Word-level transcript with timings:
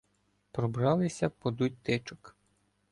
Пробралися 0.51 1.29
подуть 1.29 1.77
тичок. 1.81 2.35